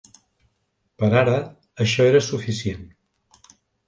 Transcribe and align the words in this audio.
Per 1.03 1.09
ara, 1.19 1.35
això 1.85 2.07
era 2.13 2.21
suficient. 2.29 2.81